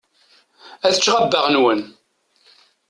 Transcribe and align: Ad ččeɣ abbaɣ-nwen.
Ad 0.85 0.95
ččeɣ 0.99 1.15
abbaɣ-nwen. 1.23 1.81